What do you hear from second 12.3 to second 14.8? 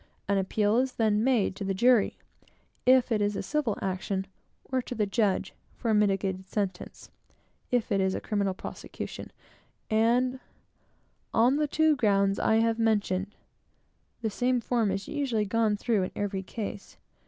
I have mentioned. The same